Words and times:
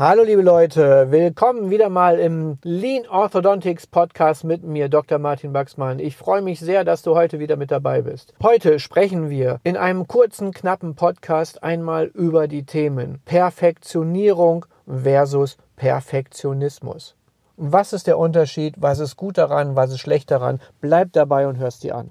Hallo 0.00 0.22
liebe 0.22 0.40
Leute, 0.40 1.08
willkommen 1.10 1.68
wieder 1.68 1.90
mal 1.90 2.18
im 2.18 2.56
Lean 2.62 3.06
Orthodontics 3.06 3.86
Podcast 3.86 4.44
mit 4.44 4.64
mir, 4.64 4.88
Dr. 4.88 5.18
Martin 5.18 5.52
Baxmann. 5.52 5.98
Ich 5.98 6.16
freue 6.16 6.40
mich 6.40 6.58
sehr, 6.58 6.84
dass 6.84 7.02
du 7.02 7.14
heute 7.14 7.38
wieder 7.38 7.58
mit 7.58 7.70
dabei 7.70 8.00
bist. 8.00 8.32
Heute 8.42 8.78
sprechen 8.78 9.28
wir 9.28 9.60
in 9.62 9.76
einem 9.76 10.08
kurzen, 10.08 10.52
knappen 10.52 10.94
Podcast 10.94 11.62
einmal 11.62 12.06
über 12.06 12.48
die 12.48 12.64
Themen 12.64 13.20
Perfektionierung 13.26 14.64
versus 14.86 15.58
Perfektionismus. 15.76 17.14
Was 17.58 17.92
ist 17.92 18.06
der 18.06 18.16
Unterschied? 18.16 18.76
Was 18.78 19.00
ist 19.00 19.18
gut 19.18 19.36
daran? 19.36 19.76
Was 19.76 19.90
ist 19.90 20.00
schlecht 20.00 20.30
daran? 20.30 20.60
Bleib 20.80 21.12
dabei 21.12 21.46
und 21.46 21.58
hörst 21.58 21.82
dir 21.82 21.94
an. 21.94 22.10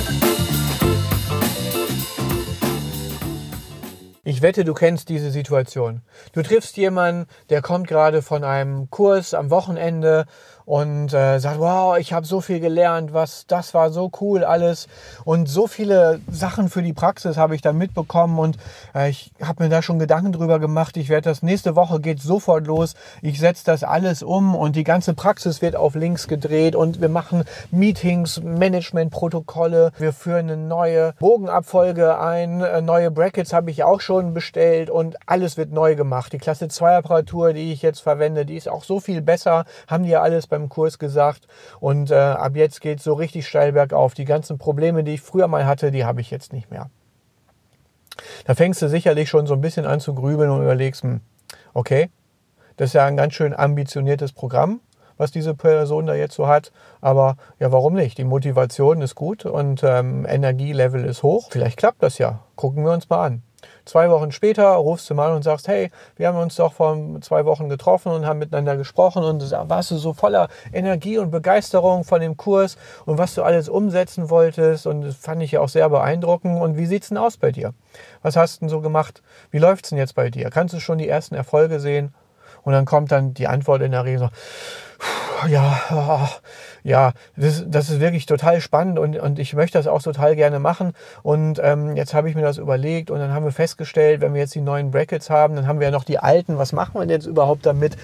Ich 4.41 4.43
wette, 4.43 4.65
du 4.65 4.73
kennst 4.73 5.09
diese 5.09 5.29
Situation. 5.29 6.01
Du 6.33 6.41
triffst 6.41 6.75
jemanden, 6.75 7.27
der 7.51 7.61
kommt 7.61 7.87
gerade 7.87 8.23
von 8.23 8.43
einem 8.43 8.89
Kurs 8.89 9.35
am 9.35 9.51
Wochenende 9.51 10.25
und 10.65 11.13
äh, 11.13 11.39
sagt, 11.39 11.59
wow, 11.59 11.97
ich 11.97 12.13
habe 12.13 12.25
so 12.25 12.41
viel 12.41 12.59
gelernt, 12.59 13.13
was 13.13 13.45
das 13.47 13.73
war 13.73 13.91
so 13.91 14.11
cool 14.21 14.43
alles 14.43 14.87
und 15.25 15.47
so 15.47 15.67
viele 15.67 16.19
Sachen 16.31 16.69
für 16.69 16.81
die 16.81 16.93
Praxis 16.93 17.37
habe 17.37 17.55
ich 17.55 17.61
dann 17.61 17.77
mitbekommen 17.77 18.39
und 18.39 18.57
äh, 18.95 19.09
ich 19.09 19.31
habe 19.41 19.63
mir 19.63 19.69
da 19.69 19.81
schon 19.81 19.99
Gedanken 19.99 20.31
drüber 20.31 20.59
gemacht. 20.59 20.97
Ich 20.97 21.09
werde 21.09 21.29
das 21.29 21.43
nächste 21.43 21.75
Woche 21.75 21.99
geht 21.99 22.21
sofort 22.21 22.67
los. 22.67 22.93
Ich 23.21 23.39
setze 23.39 23.65
das 23.65 23.83
alles 23.83 24.23
um 24.23 24.55
und 24.55 24.75
die 24.75 24.83
ganze 24.83 25.13
Praxis 25.13 25.61
wird 25.61 25.75
auf 25.75 25.95
links 25.95 26.27
gedreht 26.27 26.75
und 26.75 27.01
wir 27.01 27.09
machen 27.09 27.43
Meetings, 27.71 28.41
Managementprotokolle, 28.41 29.91
wir 29.97 30.13
führen 30.13 30.49
eine 30.49 30.57
neue 30.57 31.13
Bogenabfolge 31.19 32.19
ein, 32.19 32.61
äh, 32.61 32.81
neue 32.81 33.11
Brackets 33.11 33.53
habe 33.53 33.71
ich 33.71 33.83
auch 33.83 34.01
schon 34.01 34.33
bestellt 34.33 34.89
und 34.89 35.17
alles 35.25 35.57
wird 35.57 35.71
neu 35.71 35.95
gemacht. 35.95 36.33
Die 36.33 36.37
Klasse 36.37 36.67
2 36.67 36.97
Apparatur, 36.97 37.53
die 37.53 37.71
ich 37.71 37.81
jetzt 37.81 37.99
verwende, 37.99 38.45
die 38.45 38.55
ist 38.55 38.69
auch 38.69 38.83
so 38.83 38.99
viel 38.99 39.21
besser, 39.21 39.65
haben 39.87 40.03
die 40.03 40.09
ja 40.09 40.21
alles 40.21 40.47
beim 40.51 40.69
Kurs 40.69 40.99
gesagt. 40.99 41.47
Und 41.79 42.11
äh, 42.11 42.15
ab 42.15 42.55
jetzt 42.55 42.81
geht 42.81 42.99
es 42.99 43.03
so 43.03 43.13
richtig 43.13 43.47
steil 43.47 43.71
bergauf. 43.71 44.13
Die 44.13 44.25
ganzen 44.25 44.59
Probleme, 44.59 45.03
die 45.03 45.15
ich 45.15 45.21
früher 45.21 45.47
mal 45.47 45.65
hatte, 45.65 45.89
die 45.89 46.05
habe 46.05 46.21
ich 46.21 46.29
jetzt 46.29 46.53
nicht 46.53 46.69
mehr. 46.69 46.91
Da 48.45 48.53
fängst 48.53 48.81
du 48.81 48.89
sicherlich 48.89 49.29
schon 49.29 49.47
so 49.47 49.55
ein 49.55 49.61
bisschen 49.61 49.85
an 49.85 49.99
zu 49.99 50.13
grübeln 50.13 50.51
und 50.51 50.61
überlegst, 50.61 51.01
hm, 51.01 51.21
okay, 51.73 52.11
das 52.77 52.89
ist 52.89 52.93
ja 52.93 53.05
ein 53.05 53.17
ganz 53.17 53.33
schön 53.33 53.53
ambitioniertes 53.53 54.33
Programm, 54.33 54.81
was 55.17 55.31
diese 55.31 55.53
Person 55.53 56.05
da 56.05 56.13
jetzt 56.13 56.35
so 56.35 56.47
hat. 56.47 56.71
Aber 56.99 57.37
ja, 57.59 57.71
warum 57.71 57.93
nicht? 57.93 58.17
Die 58.17 58.23
Motivation 58.23 59.01
ist 59.01 59.15
gut 59.15 59.45
und 59.45 59.83
ähm, 59.83 60.25
Energielevel 60.27 61.05
ist 61.05 61.23
hoch. 61.23 61.47
Vielleicht 61.51 61.77
klappt 61.77 62.03
das 62.03 62.17
ja. 62.17 62.39
Gucken 62.55 62.83
wir 62.83 62.91
uns 62.91 63.09
mal 63.09 63.25
an. 63.25 63.43
Zwei 63.85 64.09
Wochen 64.09 64.31
später 64.31 64.69
rufst 64.69 65.09
du 65.09 65.15
mal 65.15 65.31
und 65.31 65.43
sagst, 65.43 65.67
hey, 65.67 65.91
wir 66.15 66.27
haben 66.27 66.37
uns 66.37 66.55
doch 66.55 66.73
vor 66.73 66.97
zwei 67.21 67.45
Wochen 67.45 67.69
getroffen 67.69 68.11
und 68.11 68.25
haben 68.25 68.39
miteinander 68.39 68.77
gesprochen 68.77 69.23
und 69.23 69.51
warst 69.51 69.91
du 69.91 69.97
so 69.97 70.13
voller 70.13 70.49
Energie 70.71 71.17
und 71.17 71.31
Begeisterung 71.31 72.03
von 72.03 72.21
dem 72.21 72.37
Kurs 72.37 72.77
und 73.05 73.17
was 73.17 73.35
du 73.35 73.43
alles 73.43 73.69
umsetzen 73.69 74.29
wolltest 74.29 74.87
und 74.87 75.01
das 75.01 75.15
fand 75.15 75.41
ich 75.41 75.51
ja 75.51 75.61
auch 75.61 75.69
sehr 75.69 75.89
beeindruckend. 75.89 76.61
Und 76.61 76.77
wie 76.77 76.85
sieht's 76.85 77.09
denn 77.09 77.17
aus 77.17 77.37
bei 77.37 77.51
dir? 77.51 77.73
Was 78.21 78.35
hast 78.35 78.57
du 78.57 78.59
denn 78.61 78.69
so 78.69 78.81
gemacht? 78.81 79.21
Wie 79.49 79.59
läuft's 79.59 79.89
denn 79.89 79.97
jetzt 79.97 80.15
bei 80.15 80.29
dir? 80.29 80.49
Kannst 80.49 80.73
du 80.73 80.79
schon 80.79 80.97
die 80.97 81.07
ersten 81.07 81.35
Erfolge 81.35 81.79
sehen? 81.79 82.13
Und 82.63 82.73
dann 82.73 82.85
kommt 82.85 83.11
dann 83.11 83.33
die 83.33 83.47
Antwort 83.47 83.81
in 83.81 83.91
der 83.91 84.05
Regel 84.05 84.19
so, 84.19 84.29
ja, 85.47 86.29
ja, 86.83 87.13
das, 87.35 87.63
das 87.67 87.89
ist 87.89 87.99
wirklich 87.99 88.25
total 88.25 88.59
spannend 88.61 88.97
und, 88.97 89.17
und 89.19 89.39
ich 89.39 89.53
möchte 89.53 89.77
das 89.77 89.87
auch 89.87 90.01
total 90.01 90.35
gerne 90.35 90.59
machen. 90.59 90.93
Und 91.23 91.59
ähm, 91.63 91.95
jetzt 91.95 92.13
habe 92.13 92.29
ich 92.29 92.35
mir 92.35 92.41
das 92.41 92.57
überlegt 92.57 93.11
und 93.11 93.19
dann 93.19 93.31
haben 93.31 93.45
wir 93.45 93.51
festgestellt, 93.51 94.21
wenn 94.21 94.33
wir 94.33 94.41
jetzt 94.41 94.55
die 94.55 94.61
neuen 94.61 94.91
Brackets 94.91 95.29
haben, 95.29 95.55
dann 95.55 95.67
haben 95.67 95.79
wir 95.79 95.87
ja 95.87 95.91
noch 95.91 96.03
die 96.03 96.19
alten. 96.19 96.57
Was 96.57 96.73
machen 96.73 96.95
wir 96.95 97.01
denn 97.01 97.09
jetzt 97.09 97.25
überhaupt 97.25 97.65
damit? 97.65 97.97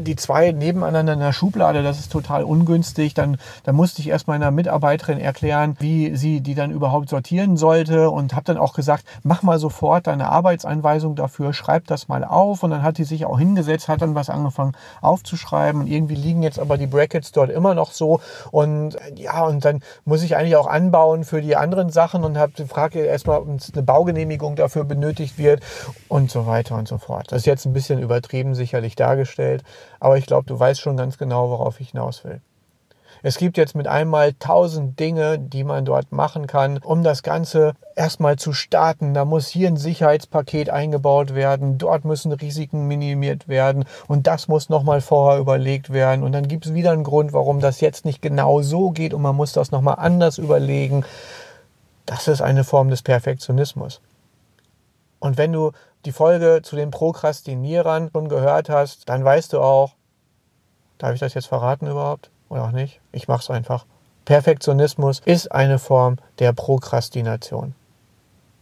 Die 0.00 0.16
zwei 0.16 0.52
nebeneinander 0.52 1.12
in 1.12 1.20
der 1.20 1.32
Schublade, 1.32 1.82
das 1.82 1.98
ist 1.98 2.10
total 2.10 2.44
ungünstig. 2.44 3.14
Dann, 3.14 3.36
dann 3.64 3.74
musste 3.74 4.00
ich 4.00 4.08
erst 4.08 4.28
meiner 4.28 4.50
Mitarbeiterin 4.50 5.18
erklären, 5.18 5.76
wie 5.78 6.16
sie 6.16 6.40
die 6.40 6.54
dann 6.54 6.70
überhaupt 6.70 7.08
sortieren 7.08 7.56
sollte 7.56 8.10
und 8.10 8.34
habe 8.34 8.44
dann 8.44 8.56
auch 8.56 8.74
gesagt, 8.74 9.04
mach 9.22 9.42
mal 9.42 9.58
sofort 9.58 10.06
deine 10.06 10.28
Arbeitsanweisung 10.28 11.16
dafür, 11.16 11.52
schreib 11.52 11.86
das 11.86 12.08
mal 12.08 12.24
auf. 12.24 12.62
Und 12.62 12.70
dann 12.70 12.82
hat 12.82 12.98
die 12.98 13.04
sich 13.04 13.26
auch 13.26 13.38
hingesetzt, 13.38 13.88
hat 13.88 14.02
dann 14.02 14.14
was 14.14 14.30
angefangen 14.30 14.72
aufzuschreiben 15.00 15.82
und 15.82 15.86
irgendwie 15.86 16.14
liegen 16.14 16.42
jetzt 16.42 16.58
aber 16.58 16.78
die 16.78 16.81
Brackets 16.86 17.32
dort 17.32 17.50
immer 17.50 17.74
noch 17.74 17.92
so 17.92 18.20
und 18.50 18.96
ja, 19.16 19.44
und 19.44 19.64
dann 19.64 19.80
muss 20.04 20.22
ich 20.22 20.36
eigentlich 20.36 20.56
auch 20.56 20.66
anbauen 20.66 21.24
für 21.24 21.40
die 21.42 21.56
anderen 21.56 21.90
Sachen 21.90 22.24
und 22.24 22.38
habe 22.38 22.52
die 22.56 22.66
Frage 22.66 23.00
erstmal, 23.00 23.40
ob 23.40 23.48
eine 23.48 23.82
Baugenehmigung 23.82 24.56
dafür 24.56 24.84
benötigt 24.84 25.38
wird 25.38 25.62
und 26.08 26.30
so 26.30 26.46
weiter 26.46 26.76
und 26.76 26.88
so 26.88 26.98
fort. 26.98 27.30
Das 27.30 27.40
ist 27.40 27.46
jetzt 27.46 27.66
ein 27.66 27.72
bisschen 27.72 27.98
übertrieben 27.98 28.54
sicherlich 28.54 28.96
dargestellt, 28.96 29.62
aber 30.00 30.18
ich 30.18 30.26
glaube, 30.26 30.46
du 30.46 30.58
weißt 30.58 30.80
schon 30.80 30.96
ganz 30.96 31.18
genau, 31.18 31.50
worauf 31.50 31.80
ich 31.80 31.90
hinaus 31.90 32.24
will. 32.24 32.40
Es 33.22 33.38
gibt 33.38 33.56
jetzt 33.56 33.74
mit 33.74 33.86
einmal 33.86 34.32
tausend 34.34 34.98
Dinge, 34.98 35.38
die 35.38 35.64
man 35.64 35.84
dort 35.84 36.10
machen 36.12 36.46
kann, 36.46 36.78
um 36.78 37.02
das 37.02 37.22
Ganze 37.22 37.74
erstmal 37.94 38.36
zu 38.36 38.52
starten. 38.52 39.14
Da 39.14 39.24
muss 39.24 39.48
hier 39.48 39.68
ein 39.68 39.76
Sicherheitspaket 39.76 40.70
eingebaut 40.70 41.34
werden, 41.34 41.78
dort 41.78 42.04
müssen 42.04 42.32
Risiken 42.32 42.88
minimiert 42.88 43.48
werden 43.48 43.84
und 44.08 44.26
das 44.26 44.48
muss 44.48 44.68
nochmal 44.68 45.00
vorher 45.00 45.38
überlegt 45.38 45.92
werden. 45.92 46.24
Und 46.24 46.32
dann 46.32 46.48
gibt 46.48 46.66
es 46.66 46.74
wieder 46.74 46.90
einen 46.90 47.04
Grund, 47.04 47.32
warum 47.32 47.60
das 47.60 47.80
jetzt 47.80 48.04
nicht 48.04 48.22
genau 48.22 48.62
so 48.62 48.90
geht 48.90 49.14
und 49.14 49.22
man 49.22 49.36
muss 49.36 49.52
das 49.52 49.70
nochmal 49.70 49.96
anders 49.98 50.38
überlegen. 50.38 51.04
Das 52.06 52.26
ist 52.26 52.42
eine 52.42 52.64
Form 52.64 52.88
des 52.88 53.02
Perfektionismus. 53.02 54.00
Und 55.20 55.38
wenn 55.38 55.52
du 55.52 55.70
die 56.04 56.12
Folge 56.12 56.62
zu 56.64 56.74
den 56.74 56.90
Prokrastinierern 56.90 58.10
schon 58.12 58.28
gehört 58.28 58.68
hast, 58.68 59.08
dann 59.08 59.24
weißt 59.24 59.52
du 59.52 59.60
auch, 59.60 59.92
darf 60.98 61.14
ich 61.14 61.20
das 61.20 61.34
jetzt 61.34 61.46
verraten 61.46 61.86
überhaupt? 61.86 62.31
Oder 62.52 62.64
auch 62.64 62.72
nicht. 62.72 63.00
Ich 63.12 63.28
mache 63.28 63.40
es 63.40 63.50
einfach. 63.50 63.86
Perfektionismus 64.24 65.20
ist 65.24 65.50
eine 65.50 65.78
Form 65.78 66.18
der 66.38 66.52
Prokrastination. 66.52 67.74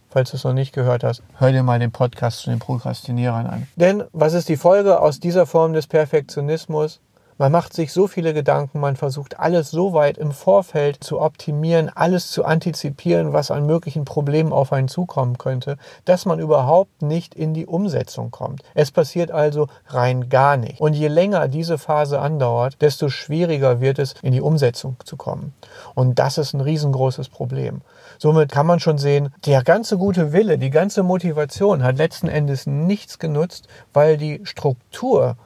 Falls 0.09 0.31
du 0.31 0.37
es 0.37 0.43
noch 0.43 0.53
nicht 0.53 0.73
gehört 0.73 1.03
hast, 1.03 1.23
hör 1.37 1.51
dir 1.51 1.61
mal 1.61 1.79
den 1.79 1.91
Podcast 1.91 2.39
zu 2.39 2.49
den 2.49 2.59
Prokrastinierern 2.59 3.45
an. 3.47 3.67
Denn 3.75 4.03
was 4.11 4.33
ist 4.33 4.49
die 4.49 4.57
Folge 4.57 4.99
aus 4.99 5.19
dieser 5.19 5.45
Form 5.45 5.73
des 5.73 5.87
Perfektionismus? 5.87 6.99
Man 7.41 7.51
macht 7.51 7.73
sich 7.73 7.91
so 7.91 8.05
viele 8.05 8.35
Gedanken, 8.35 8.79
man 8.79 8.95
versucht 8.95 9.39
alles 9.39 9.71
so 9.71 9.93
weit 9.93 10.19
im 10.19 10.31
Vorfeld 10.31 11.03
zu 11.03 11.19
optimieren, 11.19 11.89
alles 11.89 12.29
zu 12.29 12.45
antizipieren, 12.45 13.33
was 13.33 13.49
an 13.49 13.65
möglichen 13.65 14.05
Problemen 14.05 14.53
auf 14.53 14.71
einen 14.71 14.87
zukommen 14.87 15.39
könnte, 15.39 15.77
dass 16.05 16.27
man 16.27 16.37
überhaupt 16.37 17.01
nicht 17.01 17.33
in 17.33 17.55
die 17.55 17.65
Umsetzung 17.65 18.29
kommt. 18.29 18.61
Es 18.75 18.91
passiert 18.91 19.31
also 19.31 19.69
rein 19.87 20.29
gar 20.29 20.55
nicht. 20.55 20.79
Und 20.79 20.93
je 20.93 21.07
länger 21.07 21.47
diese 21.47 21.79
Phase 21.79 22.19
andauert, 22.19 22.79
desto 22.79 23.09
schwieriger 23.09 23.81
wird 23.81 23.97
es, 23.97 24.13
in 24.21 24.33
die 24.33 24.41
Umsetzung 24.41 24.97
zu 25.03 25.17
kommen. 25.17 25.55
Und 25.95 26.19
das 26.19 26.37
ist 26.37 26.53
ein 26.53 26.61
riesengroßes 26.61 27.29
Problem. 27.29 27.81
Somit 28.19 28.51
kann 28.51 28.67
man 28.67 28.79
schon 28.79 28.99
sehen, 28.99 29.33
der 29.47 29.63
ganze 29.63 29.97
gute 29.97 30.31
Wille, 30.31 30.59
die 30.59 30.69
ganze 30.69 31.01
Motivation 31.01 31.81
hat 31.81 31.97
letzten 31.97 32.27
Endes 32.27 32.67
nichts 32.67 33.17
genutzt, 33.17 33.67
weil 33.93 34.17
die 34.17 34.41
Struktur 34.43 35.37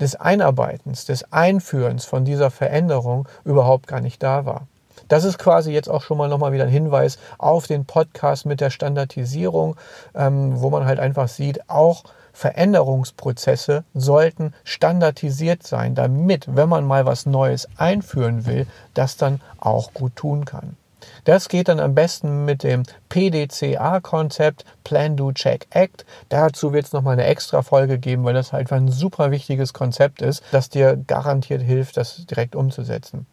des 0.00 0.16
Einarbeitens, 0.16 1.04
des 1.04 1.32
Einführens 1.32 2.04
von 2.04 2.24
dieser 2.24 2.50
Veränderung 2.50 3.28
überhaupt 3.44 3.86
gar 3.86 4.00
nicht 4.00 4.22
da 4.22 4.46
war. 4.46 4.66
Das 5.08 5.24
ist 5.24 5.38
quasi 5.38 5.72
jetzt 5.72 5.88
auch 5.88 6.02
schon 6.02 6.18
mal 6.18 6.28
nochmal 6.28 6.52
wieder 6.52 6.64
ein 6.64 6.70
Hinweis 6.70 7.18
auf 7.38 7.66
den 7.66 7.84
Podcast 7.84 8.46
mit 8.46 8.60
der 8.60 8.70
Standardisierung, 8.70 9.76
ähm, 10.14 10.60
wo 10.60 10.70
man 10.70 10.84
halt 10.84 11.00
einfach 11.00 11.28
sieht, 11.28 11.68
auch 11.68 12.04
Veränderungsprozesse 12.32 13.84
sollten 13.92 14.54
standardisiert 14.64 15.62
sein, 15.62 15.94
damit, 15.94 16.54
wenn 16.54 16.68
man 16.68 16.84
mal 16.84 17.06
was 17.06 17.26
Neues 17.26 17.68
einführen 17.76 18.46
will, 18.46 18.66
das 18.94 19.16
dann 19.16 19.40
auch 19.58 19.92
gut 19.92 20.16
tun 20.16 20.44
kann. 20.44 20.76
Das 21.24 21.48
geht 21.48 21.68
dann 21.68 21.80
am 21.80 21.94
besten 21.94 22.44
mit 22.44 22.62
dem 22.62 22.82
PDCA-Konzept, 23.08 24.64
Plan, 24.84 25.16
Do, 25.16 25.32
Check, 25.32 25.66
Act. 25.70 26.04
Dazu 26.28 26.72
wird 26.72 26.86
es 26.86 26.92
nochmal 26.92 27.14
eine 27.14 27.24
extra 27.24 27.62
Folge 27.62 27.98
geben, 27.98 28.24
weil 28.24 28.34
das 28.34 28.52
halt 28.52 28.72
ein 28.72 28.88
super 28.88 29.30
wichtiges 29.30 29.72
Konzept 29.72 30.22
ist, 30.22 30.42
das 30.52 30.68
dir 30.68 30.96
garantiert 30.96 31.62
hilft, 31.62 31.96
das 31.96 32.26
direkt 32.26 32.56
umzusetzen. 32.56 33.26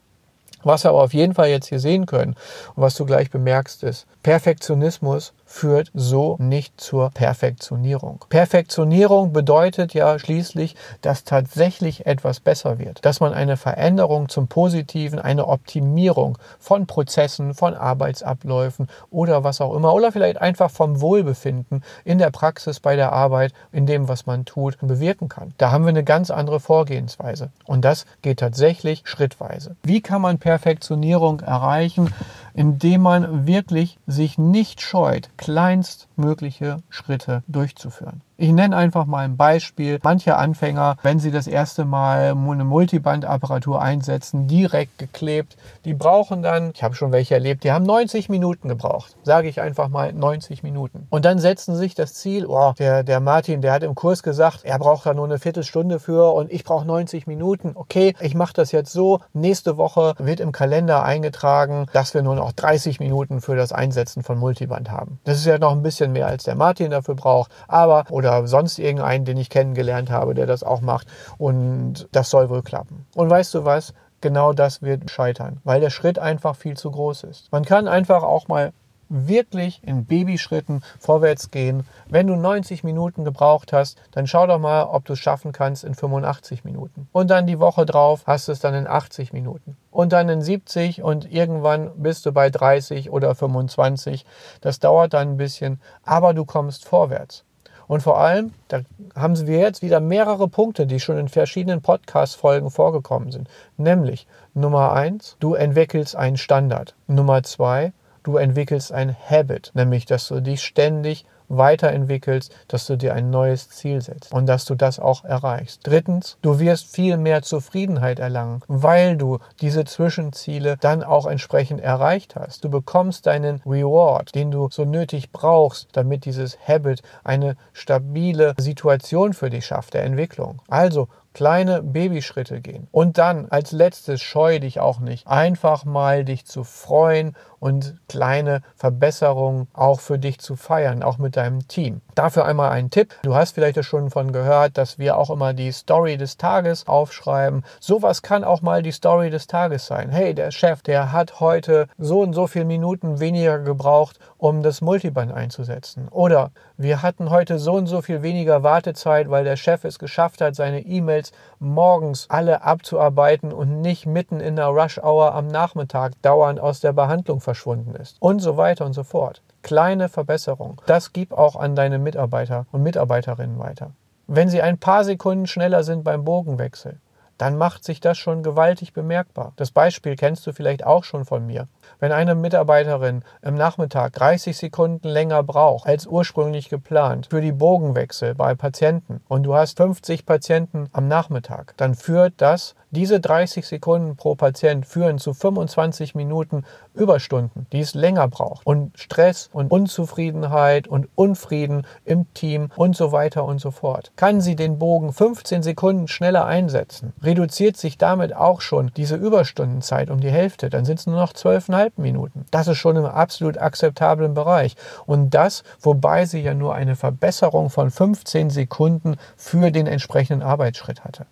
Was 0.64 0.84
wir 0.84 0.90
aber 0.90 1.04
auf 1.04 1.14
jeden 1.14 1.34
Fall 1.34 1.50
jetzt 1.50 1.68
hier 1.68 1.80
sehen 1.80 2.06
können 2.08 2.36
und 2.76 2.84
was 2.84 2.96
du 2.96 3.06
gleich 3.06 3.30
bemerkst, 3.30 3.84
ist, 3.84 4.08
Perfektionismus 4.24 5.34
führt 5.48 5.90
so 5.94 6.36
nicht 6.40 6.80
zur 6.80 7.10
Perfektionierung. 7.10 8.26
Perfektionierung 8.30 9.32
bedeutet 9.32 9.94
ja 9.94 10.20
schließlich, 10.20 10.76
dass 11.02 11.24
tatsächlich 11.24 12.06
etwas 12.06 12.42
besser 12.42 12.78
wird, 12.78 13.04
dass 13.06 13.22
man 13.22 13.34
eine 13.34 13.58
Veränderung 13.58 14.30
zum 14.30 14.48
Positiven, 14.48 15.20
eine 15.20 15.48
Optimierung 15.48 16.38
von 16.60 16.86
Prozessen, 16.86 17.54
von 17.54 17.74
Arbeitsabläufen 17.74 18.90
oder 19.10 19.44
was 19.44 19.62
auch 19.62 19.74
immer 19.74 19.94
oder 19.94 20.12
vielleicht 20.12 20.40
einfach 20.40 20.70
vom 20.70 21.02
Wohlbefinden 21.02 21.84
in 22.04 22.18
der 22.18 22.30
Praxis, 22.30 22.82
bei 22.82 22.98
der 22.98 23.14
Arbeit, 23.14 23.54
in 23.72 23.86
dem, 23.86 24.10
was 24.10 24.26
man 24.26 24.44
tut, 24.44 24.78
bewirken 24.82 25.30
kann. 25.30 25.54
Da 25.58 25.72
haben 25.72 25.86
wir 25.86 25.90
eine 25.90 26.04
ganz 26.04 26.30
andere 26.30 26.60
Vorgehensweise 26.60 27.50
und 27.66 27.86
das 27.86 28.06
geht 28.22 28.40
tatsächlich 28.40 29.02
schrittweise. 29.06 29.78
Wie 29.84 30.02
kann 30.02 30.22
man 30.22 30.40
Perfektionierung 30.40 31.40
erreichen? 31.40 32.14
Indem 32.58 33.04
man 33.04 33.46
wirklich 33.46 34.00
sich 34.08 34.40
nicht 34.40 34.82
scheut, 34.82 35.30
kleinstmögliche 35.38 36.78
Schritte 36.90 37.44
durchzuführen. 37.48 38.22
Ich 38.40 38.52
nenne 38.52 38.78
einfach 38.78 39.08
mal 39.08 39.26
ein 39.26 39.36
Beispiel. 39.36 40.00
Manche 40.04 40.38
Anfänger, 40.38 40.98
wenn 41.02 41.18
sie 41.18 41.32
das 41.32 41.48
erste 41.48 41.86
Mal 41.86 42.36
eine 42.36 42.66
Multibandapparatur 42.66 43.82
einsetzen, 43.82 44.48
direkt 44.48 45.00
geklebt, 45.00 45.58
die 45.86 45.96
brauchen 45.96 46.44
dann, 46.44 46.70
ich 46.76 46.84
habe 46.84 46.94
schon 46.94 47.12
welche 47.12 47.34
erlebt, 47.34 47.64
die 47.64 47.72
haben 47.72 47.84
90 47.84 48.30
Minuten 48.30 48.70
gebraucht. 48.70 49.16
Sage 49.24 49.48
ich 49.48 49.60
einfach 49.60 49.88
mal 49.88 50.14
90 50.14 50.62
Minuten. 50.62 51.08
Und 51.10 51.26
dann 51.26 51.40
setzen 51.40 51.76
sich 51.76 51.96
das 51.96 52.14
Ziel, 52.14 52.46
oh, 52.46 52.74
der, 52.78 53.02
der 53.02 53.22
Martin, 53.22 53.64
der 53.64 53.74
hat 53.74 53.82
im 53.82 53.96
Kurs 53.96 54.22
gesagt, 54.22 54.60
er 54.66 54.78
braucht 54.78 55.08
da 55.08 55.16
nur 55.16 55.26
eine 55.26 55.40
Viertelstunde 55.40 56.00
für 56.00 56.32
und 56.36 56.52
ich 56.52 56.64
brauche 56.64 56.86
90 56.86 57.26
Minuten. 57.26 57.72
Okay, 57.74 58.14
ich 58.20 58.36
mache 58.36 58.54
das 58.54 58.72
jetzt 58.72 58.94
so. 58.94 59.20
Nächste 59.34 59.78
Woche 59.78 60.14
wird 60.20 60.42
im 60.42 60.52
Kalender 60.52 61.02
eingetragen, 61.02 61.88
dass 61.92 62.14
wir 62.14 62.22
nur 62.22 62.36
noch 62.36 62.52
30 62.52 63.00
Minuten 63.00 63.42
für 63.42 63.56
das 63.56 63.72
Einsetzen 63.72 64.22
von 64.22 64.38
Multiband 64.38 64.92
haben. 64.92 65.20
Das 65.24 65.38
ist 65.38 65.48
ja 65.48 65.58
noch 65.58 65.72
ein 65.72 65.82
bisschen 65.82 66.12
mehr, 66.12 66.28
als 66.28 66.44
der 66.44 66.54
Martin 66.54 66.92
dafür 66.92 67.16
braucht. 67.16 67.52
Aber, 67.68 68.06
oder 68.12 68.27
oder 68.28 68.48
sonst 68.48 68.80
irgendeinen, 68.80 69.26
den 69.26 69.38
ich 69.38 69.50
kennengelernt 69.50 70.10
habe, 70.10 70.34
der 70.34 70.46
das 70.46 70.64
auch 70.64 70.82
macht. 70.82 71.08
Und 71.38 72.08
das 72.12 72.30
soll 72.30 72.50
wohl 72.50 72.62
klappen. 72.62 73.06
Und 73.16 73.30
weißt 73.30 73.54
du 73.54 73.66
was? 73.66 73.94
Genau 74.20 74.52
das 74.52 74.82
wird 74.82 75.12
scheitern, 75.12 75.62
weil 75.64 75.80
der 75.80 75.92
Schritt 75.92 76.18
einfach 76.18 76.56
viel 76.56 76.76
zu 76.76 76.90
groß 76.90 77.24
ist. 77.24 77.52
Man 77.52 77.66
kann 77.66 77.88
einfach 77.88 78.24
auch 78.24 78.48
mal 78.48 78.74
wirklich 79.10 79.82
in 79.84 80.06
Babyschritten 80.06 80.84
vorwärts 81.00 81.52
gehen. 81.52 81.86
Wenn 82.10 82.28
du 82.28 82.36
90 82.36 82.84
Minuten 82.84 83.24
gebraucht 83.24 83.74
hast, 83.74 83.98
dann 84.12 84.28
schau 84.28 84.48
doch 84.48 84.60
mal, 84.60 84.84
ob 84.84 85.06
du 85.06 85.14
es 85.14 85.20
schaffen 85.20 85.52
kannst 85.52 85.84
in 85.84 85.96
85 85.96 86.64
Minuten. 86.64 87.08
Und 87.12 87.30
dann 87.30 87.48
die 87.48 87.60
Woche 87.60 87.86
drauf 87.86 88.24
hast 88.26 88.48
du 88.48 88.52
es 88.52 88.60
dann 88.60 88.74
in 88.74 88.88
80 88.88 89.34
Minuten. 89.34 89.78
Und 89.92 90.14
dann 90.14 90.30
in 90.30 90.42
70 90.42 91.02
und 91.04 91.32
irgendwann 91.32 91.92
bist 91.96 92.26
du 92.26 92.32
bei 92.32 92.50
30 92.50 93.10
oder 93.10 93.34
25. 93.34 94.26
Das 94.62 94.80
dauert 94.80 95.14
dann 95.14 95.30
ein 95.30 95.38
bisschen, 95.38 95.80
aber 96.04 96.34
du 96.34 96.46
kommst 96.46 96.86
vorwärts. 96.86 97.44
Und 97.88 98.02
vor 98.02 98.20
allem, 98.20 98.54
da 98.68 98.82
haben 99.16 99.48
wir 99.48 99.60
jetzt 99.60 99.82
wieder 99.82 100.00
mehrere 100.00 100.48
Punkte, 100.48 100.86
die 100.86 101.00
schon 101.00 101.18
in 101.18 101.30
verschiedenen 101.30 101.82
Podcast-Folgen 101.82 102.70
vorgekommen 102.70 103.32
sind. 103.32 103.48
Nämlich 103.78 104.28
Nummer 104.54 104.92
eins, 104.92 105.38
du 105.40 105.54
entwickelst 105.54 106.16
einen 106.16 106.38
Standard. 106.38 106.96
Nummer 107.08 107.44
zwei, 107.44 107.94
du 108.24 108.38
entwickelst 108.38 108.92
ein 108.92 109.16
Habit, 109.16 109.72
nämlich 109.74 110.06
dass 110.06 110.28
du 110.28 110.42
dich 110.42 110.62
ständig 110.62 111.26
weiterentwickelst, 111.50 112.54
dass 112.68 112.88
du 112.88 112.98
dir 112.98 113.14
ein 113.14 113.30
neues 113.30 113.70
Ziel 113.70 114.02
setzt 114.02 114.32
und 114.34 114.46
dass 114.48 114.66
du 114.66 114.76
das 114.76 115.00
auch 115.00 115.24
erreichst. 115.24 115.82
Drittens, 115.84 116.38
du 116.42 116.60
wirst 116.60 116.94
viel 116.94 117.18
mehr 117.18 117.42
Zufriedenheit 117.42 118.20
erlangen, 118.20 118.62
weil 118.68 119.18
du 119.18 119.40
diese 119.62 119.86
Zwischenziele 119.86 120.78
dann 120.80 121.04
auch 121.04 121.26
entsprechend 121.26 121.82
erreicht 121.82 122.36
hast. 122.36 122.64
Du 122.64 122.70
bekommst 122.70 123.26
deinen 123.26 123.62
Reward, 123.66 124.34
den 124.36 124.52
du 124.52 124.70
so 124.72 124.86
nötig 124.86 125.32
brauchst, 125.32 125.90
damit 125.94 126.26
dieses 126.26 126.58
Habit 126.68 127.02
eine 127.24 127.56
stabile 127.74 128.54
Situation 128.58 129.34
für 129.34 129.50
dich 129.50 129.66
schafft, 129.66 129.94
der 129.94 130.04
Entwicklung. 130.04 130.62
Also 130.68 131.08
kleine 131.38 131.84
Babyschritte 131.84 132.62
gehen. 132.62 132.88
Und 132.92 133.20
dann 133.20 133.46
als 133.52 133.72
letztes 133.72 134.24
scheu 134.24 134.58
dich 134.60 134.80
auch 134.80 135.00
nicht, 135.00 135.28
einfach 135.28 135.86
mal 135.86 136.26
dich 136.26 136.48
zu 136.48 136.64
freuen 136.64 137.36
und 137.60 137.96
kleine 138.08 138.62
Verbesserungen 138.76 139.68
auch 139.74 140.00
für 140.00 140.18
dich 140.18 140.40
zu 140.40 140.56
feiern, 140.56 141.04
auch 141.04 141.20
mit 141.20 141.36
deinem 141.36 141.68
Team. 141.68 142.02
Dafür 142.16 142.46
einmal 142.46 142.72
ein 142.72 142.90
Tipp. 142.90 143.14
Du 143.22 143.36
hast 143.36 143.52
vielleicht 143.52 143.84
schon 143.86 144.10
von 144.10 144.32
gehört, 144.32 144.80
dass 144.80 144.98
wir 144.98 145.18
auch 145.18 145.30
immer 145.30 145.54
die 145.54 145.72
Story 145.72 146.18
des 146.18 146.38
Tages 146.38 146.88
aufschreiben. 146.88 147.64
Sowas 147.80 148.24
kann 148.24 148.44
auch 148.44 148.64
mal 148.64 148.82
die 148.82 148.92
Story 148.92 149.30
des 149.30 149.46
Tages 149.46 149.86
sein. 149.86 150.10
Hey, 150.10 150.34
der 150.34 150.50
Chef, 150.50 150.82
der 150.82 151.12
hat 151.12 151.40
heute 151.40 151.88
so 152.00 152.22
und 152.22 152.34
so 152.34 152.48
viele 152.48 152.66
Minuten 152.66 153.20
weniger 153.20 153.60
gebraucht, 153.60 154.20
um 154.40 154.64
das 154.64 154.82
Multiband 154.82 155.32
einzusetzen. 155.32 156.08
Oder 156.10 156.52
wir 156.78 157.02
hatten 157.02 157.30
heute 157.30 157.60
so 157.60 157.74
und 157.74 157.88
so 157.88 158.02
viel 158.02 158.22
weniger 158.22 158.64
Wartezeit, 158.64 159.30
weil 159.30 159.44
der 159.44 159.56
Chef 159.56 159.84
es 159.84 160.00
geschafft 160.00 160.42
hat, 160.42 160.56
seine 160.56 160.82
E-Mails 160.82 161.27
morgens 161.60 162.28
alle 162.30 162.64
abzuarbeiten 162.64 163.52
und 163.52 163.82
nicht 163.82 164.06
mitten 164.06 164.40
in 164.40 164.56
der 164.56 164.68
Rush 164.68 164.98
Hour 165.00 165.34
am 165.34 165.48
Nachmittag 165.48 166.14
dauernd 166.22 166.60
aus 166.60 166.80
der 166.80 166.94
Behandlung 166.94 167.42
verschwunden 167.42 167.96
ist. 167.96 168.18
Und 168.20 168.40
so 168.40 168.58
weiter 168.58 168.86
und 168.86 168.94
so 168.94 169.04
fort. 169.04 169.42
Kleine 169.62 170.10
Verbesserung. 170.10 170.82
Das 170.86 171.14
gib 171.14 171.34
auch 171.34 171.56
an 171.56 171.76
deine 171.76 172.00
Mitarbeiter 172.00 172.66
und 172.72 172.84
Mitarbeiterinnen 172.84 173.60
weiter. 173.60 173.92
Wenn 174.28 174.50
sie 174.50 174.62
ein 174.62 174.78
paar 174.78 175.04
Sekunden 175.04 175.48
schneller 175.48 175.84
sind 175.84 176.04
beim 176.04 176.24
Bogenwechsel, 176.26 177.00
dann 177.38 177.58
macht 177.58 177.84
sich 177.84 178.00
das 178.00 178.18
schon 178.18 178.44
gewaltig 178.44 178.94
bemerkbar. 178.94 179.54
Das 179.56 179.72
Beispiel 179.72 180.16
kennst 180.16 180.46
du 180.48 180.54
vielleicht 180.54 180.86
auch 180.86 181.04
schon 181.04 181.26
von 181.26 181.46
mir. 181.46 181.68
Wenn 182.00 182.12
eine 182.12 182.36
Mitarbeiterin 182.36 183.24
im 183.42 183.56
Nachmittag 183.56 184.14
30 184.14 184.58
Sekunden 184.58 185.08
länger 185.08 185.44
braucht 185.44 185.88
als 185.88 186.08
ursprünglich 186.08 186.70
geplant 186.70 187.28
für 187.30 187.42
die 187.42 187.52
Bogenwechsel 187.52 188.36
bei 188.36 188.56
Patienten 188.56 189.22
und 189.28 189.44
du 189.44 189.56
hast 189.56 189.78
50 189.78 190.26
Patienten 190.26 190.90
am 190.92 191.08
Nachmittag, 191.08 191.74
dann 191.78 191.96
führt 191.96 192.34
das 192.38 192.76
diese 192.92 193.20
30 193.20 193.68
Sekunden 193.68 194.16
pro 194.16 194.36
Patient 194.36 194.86
führen 194.86 195.20
zu 195.20 195.34
25 195.34 196.16
Minuten 196.16 196.64
Überstunden, 196.94 197.68
die 197.72 197.82
es 197.82 197.94
länger 197.94 198.28
braucht. 198.28 198.66
Und 198.66 198.98
Stress 198.98 199.50
und 199.52 199.72
Unzufriedenheit 199.72 200.88
und 200.88 201.10
Unfrieden 201.16 201.86
im 202.06 202.34
Team 202.34 202.70
und 202.76 202.96
so 202.96 203.12
weiter 203.12 203.46
und 203.46 203.60
so 203.60 203.72
fort. 203.72 204.12
Kann 204.16 204.42
sie 204.42 204.56
den 204.56 204.80
Bogen 204.80 205.12
15 205.12 205.64
Sekunden 205.64 206.08
schneller 206.08 206.46
einsetzen, 206.46 207.14
reduziert 207.22 207.78
sich 207.78 207.98
damit 207.98 208.36
auch 208.36 208.62
schon 208.62 208.92
diese 208.96 209.16
Überstundenzeit 209.16 210.10
um 210.10 210.20
die 210.20 210.32
Hälfte. 210.32 210.70
Dann 210.70 210.86
sind 210.86 211.00
es 211.00 211.08
nur 211.08 211.18
noch 211.18 211.34
12,5 211.34 211.77
Minuten. 211.98 212.46
Das 212.52 212.68
ist 212.68 212.78
schon 212.78 212.96
im 212.96 213.06
absolut 213.06 213.58
akzeptablen 213.58 214.34
Bereich. 214.34 214.76
Und 215.06 215.32
das, 215.32 215.64
wobei 215.82 216.26
sie 216.26 216.42
ja 216.42 216.54
nur 216.54 216.76
eine 216.76 216.96
Verbesserung 216.96 217.70
von 217.70 217.92
15 217.92 218.50
Sekunden 218.50 219.18
für 219.36 219.72
den 219.72 219.88
entsprechenden 219.88 220.42
Arbeitsschritt 220.42 221.04
hatte. 221.04 221.26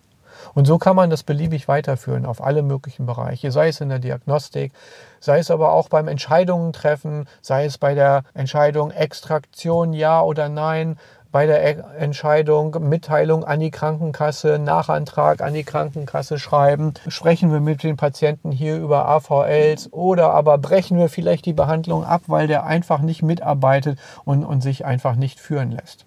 Und 0.54 0.64
so 0.66 0.78
kann 0.78 0.96
man 0.96 1.10
das 1.10 1.22
beliebig 1.22 1.68
weiterführen 1.68 2.24
auf 2.24 2.42
alle 2.42 2.62
möglichen 2.62 3.04
Bereiche, 3.04 3.52
sei 3.52 3.68
es 3.68 3.80
in 3.80 3.90
der 3.90 3.98
Diagnostik, 3.98 4.72
sei 5.20 5.38
es 5.38 5.50
aber 5.50 5.72
auch 5.72 5.90
beim 5.90 6.08
Entscheidungen 6.08 6.72
treffen, 6.72 7.28
sei 7.42 7.66
es 7.66 7.76
bei 7.76 7.94
der 7.94 8.22
Entscheidung 8.32 8.90
Extraktion 8.90 9.92
ja 9.92 10.22
oder 10.22 10.48
nein, 10.48 10.98
bei 11.36 11.44
der 11.44 12.00
Entscheidung 12.00 12.74
Mitteilung 12.88 13.44
an 13.44 13.60
die 13.60 13.70
Krankenkasse, 13.70 14.58
Nachantrag 14.58 15.42
an 15.42 15.52
die 15.52 15.64
Krankenkasse 15.64 16.38
schreiben. 16.38 16.94
Sprechen 17.08 17.52
wir 17.52 17.60
mit 17.60 17.82
den 17.82 17.98
Patienten 17.98 18.50
hier 18.50 18.78
über 18.78 19.06
AVLs 19.06 19.92
oder 19.92 20.30
aber 20.30 20.56
brechen 20.56 20.96
wir 20.96 21.10
vielleicht 21.10 21.44
die 21.44 21.52
Behandlung 21.52 22.04
ab, 22.04 22.22
weil 22.28 22.46
der 22.46 22.64
einfach 22.64 23.00
nicht 23.00 23.22
mitarbeitet 23.22 23.98
und, 24.24 24.46
und 24.46 24.62
sich 24.62 24.86
einfach 24.86 25.14
nicht 25.14 25.38
führen 25.38 25.72
lässt. 25.72 26.06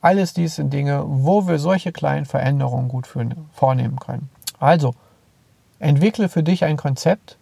Alles 0.00 0.34
dies 0.34 0.54
sind 0.54 0.72
Dinge, 0.72 1.02
wo 1.04 1.48
wir 1.48 1.58
solche 1.58 1.90
kleinen 1.90 2.24
Veränderungen 2.24 2.86
gut 2.86 3.08
für, 3.08 3.26
vornehmen 3.52 3.98
können. 3.98 4.30
Also, 4.60 4.94
entwickle 5.80 6.28
für 6.28 6.44
dich 6.44 6.62
ein 6.62 6.76
Konzept, 6.76 7.38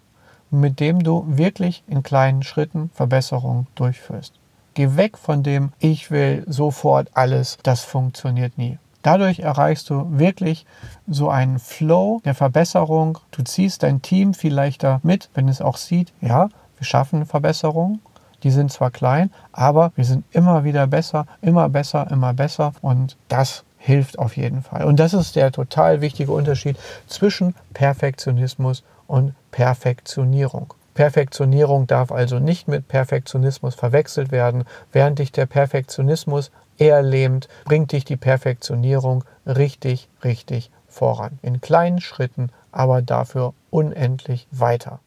mit 0.50 0.80
dem 0.80 1.02
du 1.02 1.26
wirklich 1.26 1.84
in 1.88 2.02
kleinen 2.02 2.42
Schritten 2.42 2.88
Verbesserungen 2.94 3.66
durchführst. 3.75 4.39
Geh 4.80 4.96
weg 4.96 5.18
von 5.18 5.42
dem, 5.42 5.75
ich 5.78 6.10
will 6.10 6.42
sofort 6.46 7.08
alles, 7.12 7.58
das 7.62 7.84
funktioniert 7.84 8.56
nie. 8.56 8.78
Dadurch 9.02 9.40
erreichst 9.40 9.90
du 9.90 10.06
wirklich 10.08 10.64
so 11.06 11.28
einen 11.28 11.58
Flow 11.58 12.22
der 12.25 12.34
Verbesserung. 12.34 13.18
Du 13.30 13.42
ziehst 13.42 13.82
dein 13.82 14.00
Team 14.00 14.32
vielleicht 14.32 14.82
da 14.82 15.00
mit, 15.02 15.28
wenn 15.34 15.50
es 15.50 15.60
auch 15.60 15.76
sieht, 15.76 16.14
ja, 16.22 16.49
wir 16.78 16.87
schaffen 16.87 17.26
Verbesserungen 17.26 18.00
die 18.42 18.50
sind 18.50 18.72
zwar 18.72 18.90
klein, 18.90 19.30
aber 19.52 19.92
wir 19.96 20.06
sind 20.06 20.25
immer 20.30 20.64
wieder 20.64 20.87
besser, 20.87 21.26
immer 21.42 21.68
besser, 21.68 22.10
immer 22.10 22.32
besser 22.32 22.72
und 22.80 23.18
das 23.28 23.64
hilft 23.76 24.18
auf 24.18 24.34
jeden 24.38 24.62
Fall. 24.62 24.84
Und 24.84 24.99
das 24.99 25.12
ist 25.12 25.37
der 25.37 25.52
total 25.52 26.00
wichtige 26.00 26.32
Unterschied 26.32 26.78
zwischen 27.06 27.54
Perfektionismus 27.75 28.82
und 29.06 29.34
Perfektionierung. 29.50 30.72
Perfektionierung 30.94 31.87
darf 31.87 32.12
also 32.12 32.38
nicht 32.38 32.68
mit 32.68 32.88
Perfektionismus 32.88 33.75
verwechselt 33.75 34.32
werden. 34.32 34.64
Während 34.92 35.18
dich 35.18 35.32
der 35.32 35.47
Perfektionismus 35.47 36.50
eher 36.78 37.02
lähmt, 37.02 37.49
bringt 37.64 37.92
dich 37.92 38.04
die 38.04 38.16
Perfektionierung 38.16 39.25
richtig, 39.47 40.09
richtig 40.25 40.70
voran. 40.88 41.38
In 41.42 41.61
kleinen 41.61 42.00
Schritten, 42.00 42.50
aber 42.73 43.02
dafür 43.02 43.54
unendlich 43.70 44.49
weiter. 44.50 45.00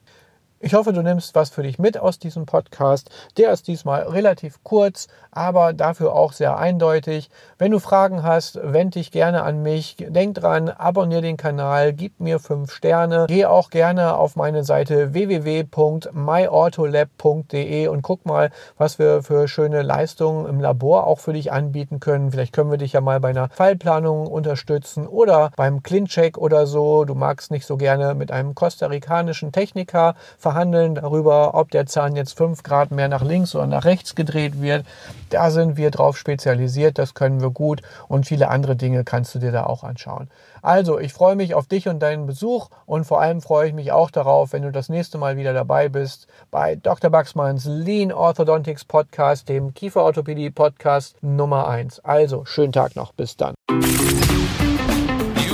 Ich 0.65 0.75
hoffe, 0.75 0.93
du 0.93 1.01
nimmst 1.01 1.35
was 1.35 1.49
für 1.49 1.61
dich 1.61 1.77
mit 1.77 1.97
aus 1.97 2.19
diesem 2.19 2.45
Podcast. 2.45 3.09
Der 3.35 3.51
ist 3.51 3.67
diesmal 3.67 4.03
relativ 4.03 4.63
kurz, 4.63 5.09
aber 5.29 5.73
dafür 5.73 6.13
auch 6.13 6.31
sehr 6.31 6.57
eindeutig. 6.57 7.29
Wenn 7.57 7.71
du 7.71 7.79
Fragen 7.79 8.23
hast, 8.23 8.57
wende 8.63 8.99
dich 8.99 9.11
gerne 9.11 9.43
an 9.43 9.61
mich. 9.61 9.97
Denk 9.99 10.35
dran, 10.35 10.69
abonniere 10.69 11.21
den 11.21 11.35
Kanal, 11.35 11.91
gib 11.91 12.21
mir 12.21 12.39
fünf 12.39 12.71
Sterne. 12.71 13.25
Geh 13.27 13.43
auch 13.43 13.71
gerne 13.71 14.15
auf 14.15 14.37
meine 14.37 14.63
Seite 14.63 15.13
www.myautolab.de 15.13 17.87
und 17.89 18.01
guck 18.01 18.25
mal, 18.25 18.49
was 18.77 18.99
wir 18.99 19.21
für 19.21 19.49
schöne 19.49 19.81
Leistungen 19.81 20.45
im 20.45 20.61
Labor 20.61 21.07
auch 21.07 21.19
für 21.19 21.33
dich 21.33 21.51
anbieten 21.51 21.99
können. 21.99 22.31
Vielleicht 22.31 22.53
können 22.53 22.71
wir 22.71 22.77
dich 22.77 22.93
ja 22.93 23.01
mal 23.01 23.19
bei 23.19 23.31
einer 23.31 23.49
Fallplanung 23.49 24.27
unterstützen 24.27 25.09
oder 25.09 25.51
beim 25.57 25.83
Clean-Check 25.83 26.37
oder 26.37 26.67
so. 26.67 27.03
Du 27.03 27.15
magst 27.15 27.51
nicht 27.51 27.65
so 27.65 27.75
gerne 27.75 28.15
mit 28.15 28.31
einem 28.31 28.55
kostarikanischen 28.55 29.51
Techniker 29.51 30.15
verhandeln 30.37 30.52
verhandeln 30.53 30.93
darüber, 30.95 31.55
ob 31.55 31.71
der 31.71 31.87
Zahn 31.87 32.15
jetzt 32.15 32.37
5 32.37 32.61
Grad 32.61 32.91
mehr 32.91 33.07
nach 33.07 33.23
links 33.23 33.55
oder 33.55 33.65
nach 33.65 33.85
rechts 33.85 34.13
gedreht 34.13 34.61
wird. 34.61 34.85
Da 35.31 35.49
sind 35.49 35.77
wir 35.77 35.89
drauf 35.89 36.15
spezialisiert, 36.15 36.99
das 36.99 37.15
können 37.15 37.41
wir 37.41 37.49
gut 37.49 37.81
und 38.07 38.27
viele 38.27 38.49
andere 38.49 38.75
Dinge 38.75 39.03
kannst 39.03 39.33
du 39.33 39.39
dir 39.39 39.51
da 39.51 39.65
auch 39.65 39.83
anschauen. 39.83 40.29
Also, 40.61 40.99
ich 40.99 41.11
freue 41.11 41.35
mich 41.35 41.55
auf 41.55 41.65
dich 41.65 41.87
und 41.87 41.99
deinen 41.99 42.27
Besuch 42.27 42.69
und 42.85 43.05
vor 43.05 43.19
allem 43.19 43.41
freue 43.41 43.67
ich 43.67 43.73
mich 43.73 43.91
auch 43.91 44.11
darauf, 44.11 44.53
wenn 44.53 44.61
du 44.61 44.71
das 44.71 44.89
nächste 44.89 45.17
Mal 45.17 45.37
wieder 45.37 45.53
dabei 45.53 45.89
bist 45.89 46.27
bei 46.51 46.75
Dr. 46.75 47.09
Baxmanns 47.09 47.65
Lean 47.65 48.11
Orthodontics 48.11 48.85
Podcast, 48.85 49.49
dem 49.49 49.73
Kieferorthopädie 49.73 50.51
Podcast 50.51 51.15
Nummer 51.21 51.67
1. 51.67 52.01
Also, 52.01 52.45
schönen 52.45 52.73
Tag 52.73 52.95
noch, 52.95 53.11
bis 53.11 53.35
dann. 53.35 53.55